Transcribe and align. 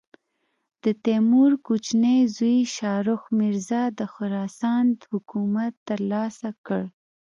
د 0.83 0.85
تیمور 1.05 1.51
کوچني 1.65 2.17
زوی 2.35 2.59
شاهرخ 2.75 3.21
مرزا 3.39 3.83
د 3.99 4.01
خراسان 4.13 4.85
حکومت 5.11 5.73
تر 5.87 5.99
لاسه 6.11 6.49
کړ. 6.65 6.81